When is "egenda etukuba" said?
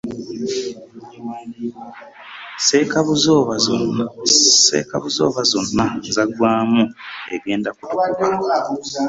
7.35-8.05